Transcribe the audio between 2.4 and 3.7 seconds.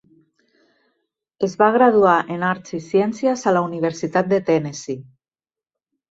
Arts i Ciències a la